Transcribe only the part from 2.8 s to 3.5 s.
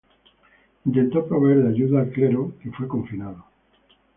confinado.